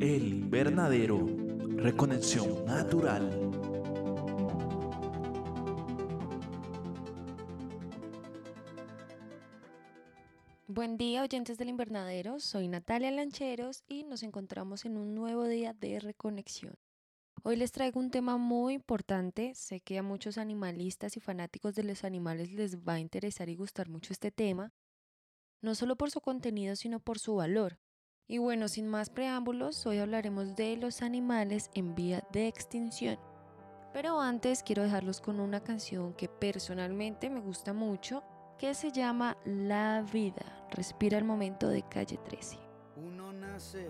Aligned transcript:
El 0.00 0.28
invernadero. 0.28 1.26
Reconexión 1.76 2.64
natural. 2.64 3.30
Buen 10.74 10.96
día 10.96 11.22
oyentes 11.22 11.58
del 11.58 11.68
invernadero, 11.68 12.40
soy 12.40 12.66
Natalia 12.66 13.10
Lancheros 13.10 13.84
y 13.86 14.04
nos 14.04 14.22
encontramos 14.22 14.84
en 14.84 14.96
un 14.96 15.14
nuevo 15.14 15.46
día 15.46 15.74
de 15.74 16.00
reconexión. 16.00 16.74
Hoy 17.44 17.56
les 17.56 17.72
traigo 17.72 18.00
un 18.00 18.10
tema 18.10 18.36
muy 18.38 18.74
importante, 18.74 19.52
sé 19.54 19.80
que 19.80 19.98
a 19.98 20.02
muchos 20.02 20.38
animalistas 20.38 21.16
y 21.16 21.20
fanáticos 21.20 21.74
de 21.74 21.84
los 21.84 22.04
animales 22.04 22.52
les 22.52 22.78
va 22.78 22.94
a 22.94 23.00
interesar 23.00 23.48
y 23.48 23.54
gustar 23.54 23.88
mucho 23.88 24.12
este 24.12 24.30
tema, 24.30 24.72
no 25.62 25.74
solo 25.74 25.96
por 25.96 26.10
su 26.10 26.20
contenido 26.20 26.76
sino 26.76 27.00
por 27.00 27.18
su 27.18 27.36
valor. 27.36 27.78
Y 28.28 28.38
bueno, 28.38 28.68
sin 28.68 28.88
más 28.88 29.10
preámbulos, 29.10 29.84
hoy 29.86 29.98
hablaremos 29.98 30.56
de 30.56 30.76
los 30.76 31.02
animales 31.02 31.70
en 31.74 31.94
vía 31.94 32.24
de 32.32 32.48
extinción. 32.48 33.18
Pero 33.92 34.20
antes 34.20 34.62
quiero 34.62 34.82
dejarlos 34.82 35.20
con 35.20 35.38
una 35.38 35.60
canción 35.60 36.14
que 36.14 36.28
personalmente 36.28 37.28
me 37.28 37.40
gusta 37.40 37.72
mucho, 37.72 38.22
que 38.58 38.74
se 38.74 38.90
llama 38.90 39.36
La 39.44 40.04
vida. 40.12 40.66
Respira 40.70 41.18
el 41.18 41.24
momento 41.24 41.68
de 41.68 41.82
calle 41.82 42.16
13. 42.16 42.58
Uno 42.96 43.32
nace 43.32 43.88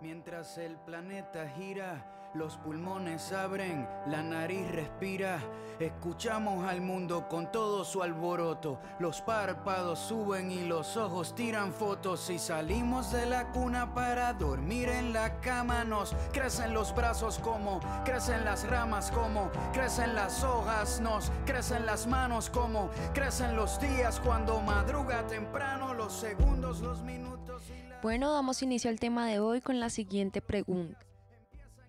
mientras 0.00 0.58
el 0.58 0.76
planeta 0.78 1.48
gira 1.50 2.15
los 2.36 2.56
pulmones 2.58 3.32
abren, 3.32 3.88
la 4.06 4.22
nariz 4.22 4.70
respira. 4.70 5.40
Escuchamos 5.80 6.64
al 6.66 6.80
mundo 6.80 7.28
con 7.28 7.50
todo 7.50 7.84
su 7.84 8.02
alboroto. 8.02 8.80
Los 8.98 9.20
párpados 9.20 9.98
suben 9.98 10.50
y 10.50 10.64
los 10.64 10.96
ojos 10.96 11.34
tiran 11.34 11.72
fotos. 11.72 12.30
Y 12.30 12.38
salimos 12.38 13.12
de 13.12 13.26
la 13.26 13.50
cuna 13.52 13.92
para 13.94 14.32
dormir 14.32 14.88
en 14.88 15.12
la 15.12 15.40
cama. 15.40 15.84
Nos 15.84 16.14
crecen 16.32 16.72
los 16.72 16.94
brazos 16.94 17.38
como 17.38 17.80
crecen 18.04 18.44
las 18.44 18.66
ramas, 18.68 19.10
como 19.10 19.50
crecen 19.72 20.14
las 20.14 20.42
hojas. 20.44 21.00
Nos 21.00 21.30
crecen 21.44 21.84
las 21.84 22.06
manos 22.06 22.48
como 22.50 22.90
crecen 23.12 23.56
los 23.56 23.78
días 23.80 24.20
cuando 24.20 24.60
madruga 24.60 25.26
temprano. 25.26 25.94
Los 25.94 26.12
segundos, 26.12 26.80
los 26.80 27.02
minutos. 27.02 27.62
Bueno, 28.02 28.32
damos 28.32 28.62
inicio 28.62 28.90
al 28.90 29.00
tema 29.00 29.26
de 29.26 29.40
hoy 29.40 29.60
con 29.60 29.80
la 29.80 29.90
siguiente 29.90 30.40
pregunta. 30.40 31.06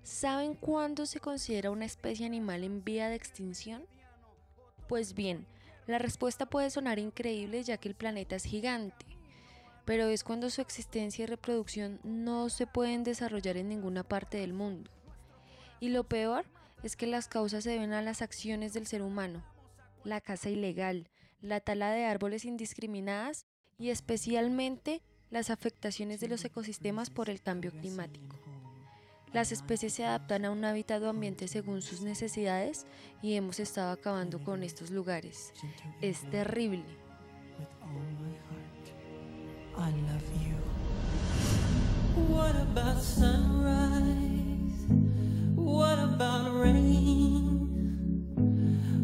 ¿Saben 0.08 0.54
cuándo 0.54 1.06
se 1.06 1.20
considera 1.20 1.70
una 1.70 1.84
especie 1.84 2.26
animal 2.26 2.64
en 2.64 2.82
vía 2.82 3.10
de 3.10 3.16
extinción? 3.16 3.86
Pues 4.88 5.14
bien, 5.14 5.46
la 5.86 6.00
respuesta 6.00 6.46
puede 6.46 6.70
sonar 6.70 6.98
increíble 6.98 7.62
ya 7.62 7.76
que 7.76 7.90
el 7.90 7.94
planeta 7.94 8.38
es 8.38 8.46
gigante, 8.46 9.06
pero 9.84 10.08
es 10.08 10.24
cuando 10.24 10.50
su 10.50 10.62
existencia 10.62 11.24
y 11.24 11.26
reproducción 11.26 12.00
no 12.04 12.48
se 12.48 12.66
pueden 12.66 13.04
desarrollar 13.04 13.58
en 13.58 13.68
ninguna 13.68 14.06
parte 14.06 14.38
del 14.38 14.54
mundo. 14.54 14.90
Y 15.82 15.90
lo 15.90 16.06
peor 16.06 16.46
es 16.84 16.96
que 16.96 17.06
las 17.06 17.28
causas 17.28 17.66
se 17.66 17.72
deben 17.72 17.92
a 17.92 18.02
las 18.02 18.22
acciones 18.22 18.74
del 18.74 18.88
ser 18.88 19.02
humano, 19.02 19.44
la 20.06 20.22
caza 20.22 20.50
ilegal, 20.50 21.10
la 21.42 21.60
tala 21.60 21.92
de 21.92 22.06
árboles 22.06 22.46
indiscriminadas 22.46 23.46
y 23.78 23.90
especialmente 23.90 25.02
las 25.30 25.50
afectaciones 25.50 26.22
de 26.22 26.30
los 26.30 26.46
ecosistemas 26.46 27.10
por 27.10 27.30
el 27.30 27.42
cambio 27.42 27.72
climático. 27.72 28.47
Las 29.34 29.52
especies 29.52 29.94
se 29.94 30.06
adaptan 30.06 30.46
a 30.46 30.52
un 30.52 30.64
hábitat 30.66 31.02
o 31.04 31.10
ambiente 31.10 31.48
según 31.48 31.82
sus 31.82 32.02
necesidades 32.02 32.86
y 33.22 33.36
hemos 33.36 33.60
estado 33.60 33.92
acabando 33.92 34.40
con 34.40 34.64
estos 34.64 34.92
lugares. 34.92 35.54
Es 36.02 36.22
terrible. 36.30 36.86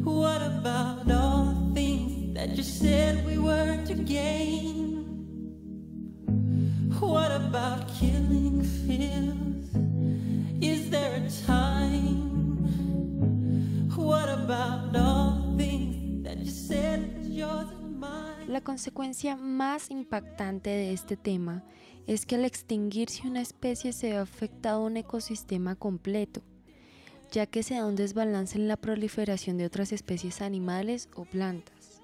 What 0.03 0.41
about 0.41 1.09
all 1.11 1.72
things 1.73 2.34
that 2.35 2.55
you 2.55 2.63
said 2.63 3.25
we 3.25 3.38
were 3.38 3.84
to 3.85 3.94
gain? 3.94 4.92
Consecuencia 18.63 19.35
más 19.35 19.91
impactante 19.91 20.69
de 20.69 20.94
este 20.94 21.18
tema 21.18 21.63
es 22.07 22.25
que 22.25 22.35
al 22.35 22.46
extinguirse 22.46 23.28
una 23.28 23.41
especie 23.41 23.94
se 23.94 24.16
ha 24.16 24.22
afectado 24.22 24.81
un 24.81 24.97
ecosistema 24.97 25.75
completo, 25.75 26.41
ya 27.31 27.46
que 27.46 27.63
se 27.63 27.75
da 27.75 27.85
un 27.85 27.96
desbalance 27.96 28.57
en 28.57 28.68
la 28.68 28.78
proliferación 28.78 29.57
de 29.57 29.66
otras 29.66 29.91
especies 29.91 30.41
animales 30.41 31.09
o 31.16 31.25
plantas. 31.25 32.02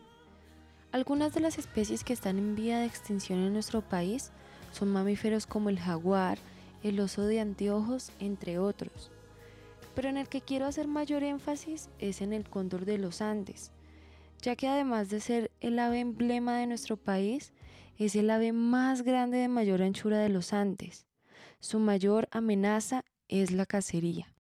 Algunas 0.92 1.34
de 1.34 1.42
las 1.42 1.58
especies 1.58 2.04
que 2.04 2.14
están 2.14 2.38
en 2.38 2.56
vía 2.56 2.80
de 2.80 2.86
extinción 2.86 3.40
en 3.40 3.54
nuestro 3.54 3.82
país 3.82 4.32
son 4.72 4.92
mamíferos 4.92 5.46
como 5.46 5.70
el 5.70 5.80
jaguar, 5.80 6.38
el 6.84 7.00
oso 7.00 7.24
de 7.24 7.40
anteojos, 7.40 8.12
entre 8.20 8.58
otros. 8.60 9.12
Pero 9.96 10.10
en 10.10 10.18
el 10.18 10.30
que 10.30 10.42
quiero 10.42 10.66
hacer 10.66 10.88
mayor 10.88 11.24
énfasis 11.24 11.90
es 12.00 12.22
en 12.22 12.34
el 12.34 12.50
cóndor 12.50 12.86
de 12.86 12.98
los 12.98 13.22
Andes, 13.22 13.72
ya 14.42 14.56
que 14.56 14.68
además 14.68 15.10
de 15.10 15.20
ser 15.20 15.49
el 15.60 15.80
ave 15.80 16.00
emblema 16.00 16.58
de 16.58 16.68
nuestro 16.68 16.98
país, 16.98 17.54
es 17.98 18.16
el 18.16 18.30
ave 18.30 18.54
más 18.54 19.02
grande 19.02 19.38
de 19.38 19.48
mayor 19.48 19.82
anchura 19.82 20.20
de 20.20 20.30
los 20.30 20.54
Andes. 20.54 21.06
Su 21.60 21.80
mayor 21.80 22.28
amenaza 22.32 23.04
es 23.28 23.52
la 23.52 23.66
cacería. 23.66 24.34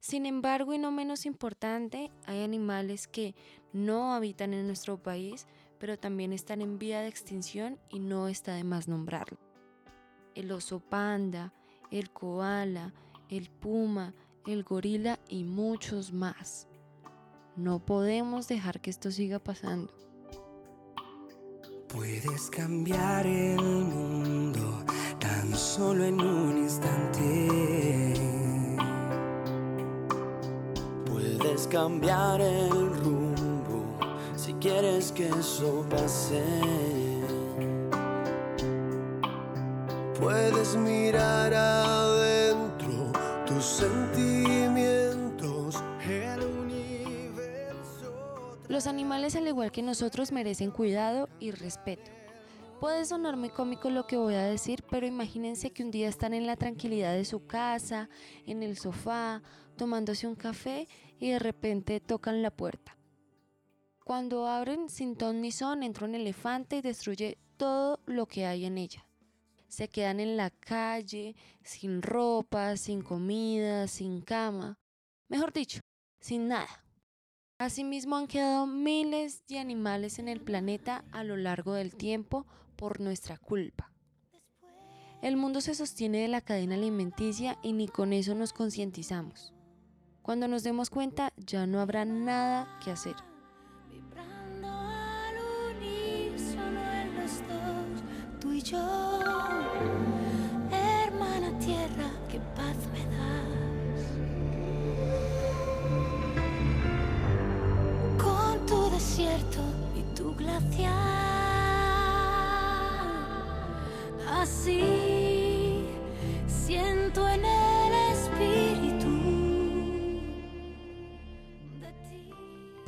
Sin 0.00 0.26
embargo, 0.26 0.74
y 0.74 0.78
no 0.78 0.90
menos 0.90 1.26
importante, 1.26 2.10
hay 2.26 2.42
animales 2.42 3.06
que 3.06 3.34
no 3.72 4.14
habitan 4.14 4.54
en 4.54 4.66
nuestro 4.66 5.02
país, 5.02 5.46
pero 5.78 5.98
también 5.98 6.32
están 6.32 6.60
en 6.60 6.78
vía 6.78 7.00
de 7.00 7.08
extinción 7.08 7.78
y 7.88 7.98
no 7.98 8.28
está 8.28 8.54
de 8.54 8.64
más 8.64 8.88
nombrarlo 8.88 9.38
el 10.34 10.52
oso 10.52 10.80
panda, 10.80 11.52
el 11.90 12.10
koala, 12.10 12.92
el 13.28 13.50
puma, 13.50 14.14
el 14.46 14.64
gorila 14.64 15.18
y 15.28 15.44
muchos 15.44 16.12
más. 16.12 16.66
No 17.56 17.84
podemos 17.84 18.48
dejar 18.48 18.80
que 18.80 18.90
esto 18.90 19.10
siga 19.10 19.38
pasando. 19.38 19.92
Puedes 21.92 22.48
cambiar 22.50 23.26
el 23.26 23.60
mundo 23.60 24.84
tan 25.18 25.52
solo 25.52 26.04
en 26.04 26.20
un 26.20 26.56
instante. 26.58 28.14
Puedes 31.04 31.66
cambiar 31.66 32.40
el 32.40 32.70
rumbo 32.70 33.98
si 34.36 34.52
quieres 34.54 35.10
que 35.10 35.30
eso 35.30 35.84
pase. 35.90 36.44
Puedes 40.20 40.76
mirar 40.76 41.52
adentro 41.52 43.10
tus 43.46 43.64
sentimientos. 43.64 44.59
Los 48.80 48.86
animales, 48.86 49.36
al 49.36 49.46
igual 49.46 49.70
que 49.72 49.82
nosotros, 49.82 50.32
merecen 50.32 50.70
cuidado 50.70 51.28
y 51.38 51.50
respeto. 51.50 52.10
Puede 52.80 53.04
sonar 53.04 53.36
muy 53.36 53.50
cómico 53.50 53.90
lo 53.90 54.06
que 54.06 54.16
voy 54.16 54.32
a 54.32 54.44
decir, 54.44 54.82
pero 54.90 55.06
imagínense 55.06 55.70
que 55.70 55.82
un 55.82 55.90
día 55.90 56.08
están 56.08 56.32
en 56.32 56.46
la 56.46 56.56
tranquilidad 56.56 57.12
de 57.12 57.26
su 57.26 57.46
casa, 57.46 58.08
en 58.46 58.62
el 58.62 58.78
sofá, 58.78 59.42
tomándose 59.76 60.26
un 60.26 60.34
café 60.34 60.88
y 61.18 61.28
de 61.28 61.38
repente 61.38 62.00
tocan 62.00 62.40
la 62.40 62.50
puerta. 62.50 62.96
Cuando 64.02 64.46
abren 64.46 64.88
sin 64.88 65.14
ton 65.14 65.42
ni 65.42 65.52
son, 65.52 65.82
entra 65.82 66.06
un 66.06 66.14
elefante 66.14 66.76
y 66.76 66.80
destruye 66.80 67.36
todo 67.58 68.00
lo 68.06 68.24
que 68.24 68.46
hay 68.46 68.64
en 68.64 68.78
ella 68.78 69.06
se 69.68 69.88
quedan 69.88 70.18
en 70.18 70.36
la 70.36 70.50
calle, 70.50 71.36
sin 71.62 72.02
ropa, 72.02 72.76
sin 72.76 73.02
comida, 73.02 73.86
sin 73.86 74.20
cama, 74.20 74.74
mejor 75.28 75.52
dicho, 75.52 75.78
sin 76.18 76.48
nada. 76.48 76.89
Asimismo 77.60 78.16
han 78.16 78.26
quedado 78.26 78.66
miles 78.66 79.46
de 79.46 79.58
animales 79.58 80.18
en 80.18 80.28
el 80.28 80.40
planeta 80.40 81.04
a 81.12 81.24
lo 81.24 81.36
largo 81.36 81.74
del 81.74 81.94
tiempo 81.94 82.46
por 82.74 83.00
nuestra 83.00 83.36
culpa. 83.36 83.92
El 85.20 85.36
mundo 85.36 85.60
se 85.60 85.74
sostiene 85.74 86.22
de 86.22 86.28
la 86.28 86.40
cadena 86.40 86.76
alimenticia 86.76 87.58
y 87.62 87.74
ni 87.74 87.86
con 87.86 88.14
eso 88.14 88.34
nos 88.34 88.54
concientizamos. 88.54 89.52
Cuando 90.22 90.48
nos 90.48 90.62
demos 90.62 90.88
cuenta 90.88 91.34
ya 91.36 91.66
no 91.66 91.80
habrá 91.80 92.06
nada 92.06 92.78
que 92.82 92.92
hacer. 92.92 93.16
tú 98.40 98.52
y 98.52 98.62
yo. 98.62 98.99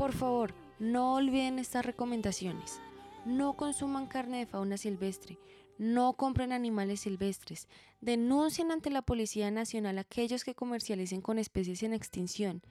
Por 0.03 0.15
favor, 0.15 0.53
no 0.81 1.15
olviden 1.15 1.61
estas 1.61 1.87
recomendaciones. 1.87 2.81
No 3.25 3.53
consuman 3.53 4.09
carne 4.09 4.39
de 4.39 4.47
fauna 4.47 4.77
silvestre, 4.77 5.39
no 5.79 6.15
compren 6.15 6.51
animales 6.51 7.03
silvestres, 7.03 7.69
denuncien 8.01 8.73
ante 8.73 8.91
la 8.91 9.03
Policía 9.03 9.53
Nacional 9.53 9.99
a 9.99 10.01
aquellos 10.01 10.43
que 10.43 10.57
comercialicen 10.57 11.21
con 11.21 11.39
especies 11.39 11.85
en 11.85 11.93
extinción 11.93 12.63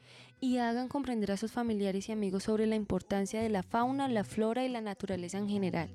y 0.42 0.58
hagan 0.58 0.90
comprender 0.90 1.32
a 1.32 1.38
sus 1.38 1.54
familiares 1.54 2.10
y 2.10 2.12
amigos 2.12 2.44
sobre 2.44 2.68
la 2.68 2.76
importancia 2.76 3.42
de 3.42 3.48
la 3.48 3.64
fauna, 3.64 4.10
la 4.10 4.26
flora 4.26 4.66
y 4.66 4.68
la 4.68 4.82
naturaleza 4.82 5.38
en 5.38 5.48
general. 5.48 5.90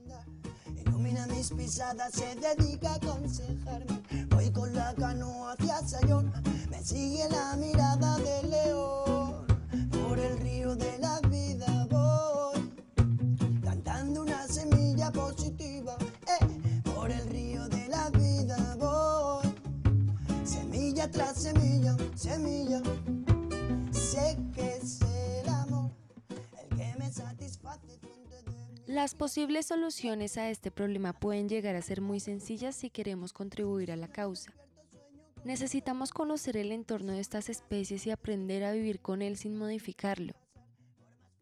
Ilumina 0.86 1.26
mis 1.26 1.50
pisadas, 1.50 2.14
se 2.14 2.34
dedica 2.36 2.92
a 2.92 2.94
aconsejarme. 2.94 4.26
Voy 4.30 4.50
con 4.52 4.72
la 4.72 4.94
canoa 4.94 5.52
hacia 5.52 6.00
me 6.70 6.82
sigue 6.82 7.28
la 7.28 7.56
mirada 7.58 8.16
león. 8.48 9.46
Por 9.90 10.18
el 10.18 10.38
río 10.38 10.74
de 10.76 10.95
semilla 21.34 21.96
semilla. 22.14 22.82
Sé 23.92 24.36
que 24.54 24.76
es 24.76 25.00
el 25.02 26.76
que 26.76 26.94
me 26.98 27.12
satisface. 27.12 28.00
Las 28.86 29.14
posibles 29.14 29.66
soluciones 29.66 30.38
a 30.38 30.48
este 30.48 30.70
problema 30.70 31.12
pueden 31.12 31.48
llegar 31.48 31.76
a 31.76 31.82
ser 31.82 32.00
muy 32.00 32.20
sencillas 32.20 32.76
si 32.76 32.90
queremos 32.90 33.32
contribuir 33.32 33.92
a 33.92 33.96
la 33.96 34.08
causa. 34.08 34.52
Necesitamos 35.44 36.12
conocer 36.12 36.56
el 36.56 36.72
entorno 36.72 37.12
de 37.12 37.20
estas 37.20 37.48
especies 37.48 38.06
y 38.06 38.10
aprender 38.10 38.64
a 38.64 38.72
vivir 38.72 39.00
con 39.00 39.22
él 39.22 39.36
sin 39.36 39.56
modificarlo. 39.56 40.34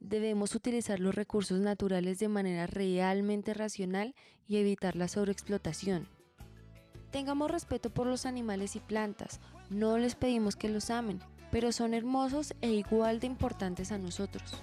Debemos 0.01 0.55
utilizar 0.55 1.01
los 1.01 1.15
recursos 1.15 1.61
naturales 1.61 2.19
de 2.19 2.29
manera 2.29 2.67
realmente 2.67 3.55
racional 3.55 4.15
y 4.47 4.57
evitar 4.57 4.97
la 4.97 5.09
sobreexplotación. 5.09 6.09
Tengamos 7.15 7.49
respeto 7.49 7.91
por 7.91 8.09
los 8.09 8.27
animales 8.27 8.75
y 8.75 8.81
plantas, 8.81 9.39
no 9.71 9.99
les 9.99 10.17
pedimos 10.17 10.57
que 10.57 10.69
los 10.69 10.91
amen, 10.91 11.21
pero 11.53 11.71
son 11.71 11.95
hermosos 11.95 12.55
e 12.61 12.73
igual 12.73 13.21
de 13.21 13.29
importantes 13.29 13.93
a 13.93 13.99
nosotros. 13.99 14.61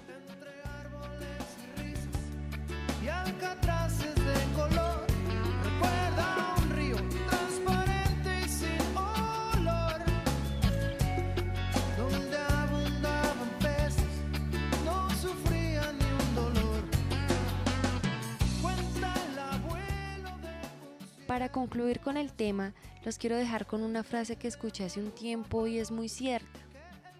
Para 21.32 21.48
concluir 21.48 22.00
con 22.00 22.18
el 22.18 22.30
tema, 22.30 22.74
los 23.06 23.16
quiero 23.16 23.38
dejar 23.38 23.64
con 23.64 23.82
una 23.82 24.02
frase 24.02 24.36
que 24.36 24.48
escuché 24.48 24.84
hace 24.84 25.00
un 25.00 25.10
tiempo 25.10 25.66
y 25.66 25.78
es 25.78 25.90
muy 25.90 26.10
cierta. 26.10 26.60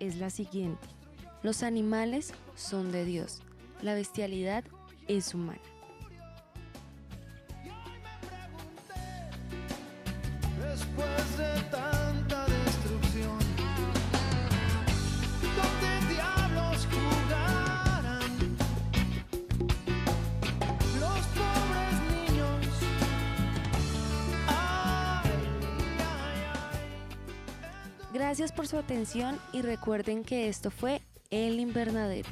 Es 0.00 0.16
la 0.16 0.28
siguiente. 0.28 0.86
Los 1.42 1.62
animales 1.62 2.34
son 2.54 2.92
de 2.92 3.06
Dios. 3.06 3.40
La 3.80 3.94
bestialidad 3.94 4.64
es 5.08 5.32
humana. 5.32 5.62
Gracias 28.32 28.50
por 28.50 28.66
su 28.66 28.78
atención 28.78 29.38
y 29.52 29.60
recuerden 29.60 30.24
que 30.24 30.48
esto 30.48 30.70
fue 30.70 31.02
El 31.28 31.60
Invernadero. 31.60 32.30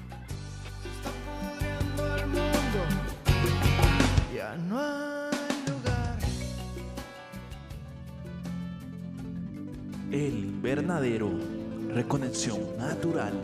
Ya 4.35 4.57
no 4.57 4.81
hay 4.81 5.71
lugar. 5.71 6.19
El 10.11 10.39
invernadero. 10.39 11.33
Reconexión 11.91 12.79
natural. 12.79 13.35